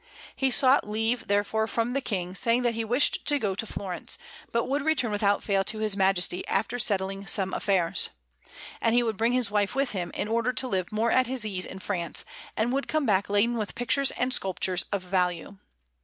He 0.35 0.49
sought 0.49 0.89
leave, 0.89 1.27
therefore, 1.27 1.67
from 1.67 1.93
the 1.93 2.01
King, 2.01 2.33
saying 2.33 2.63
that 2.63 2.73
he 2.73 2.83
wished 2.83 3.23
to 3.27 3.37
go 3.37 3.53
to 3.53 3.67
Florence, 3.67 4.17
but 4.51 4.65
would 4.65 4.81
return 4.81 5.11
without 5.11 5.43
fail 5.43 5.63
to 5.65 5.77
his 5.77 5.95
Majesty 5.95 6.41
after 6.47 6.79
settling 6.79 7.27
some 7.27 7.53
affairs; 7.53 8.09
and 8.81 8.95
he 8.95 9.03
would 9.03 9.15
bring 9.15 9.33
his 9.33 9.51
wife 9.51 9.75
with 9.75 9.91
him, 9.91 10.09
in 10.15 10.27
order 10.27 10.53
to 10.53 10.67
live 10.67 10.91
more 10.91 11.11
at 11.11 11.27
his 11.27 11.45
ease 11.45 11.67
in 11.67 11.77
France, 11.77 12.25
and 12.57 12.73
would 12.73 12.87
come 12.87 13.05
back 13.05 13.29
laden 13.29 13.57
with 13.59 13.75
pictures 13.75 14.09
and 14.17 14.33
sculptures 14.33 14.85
of 14.91 15.03
value. 15.03 15.59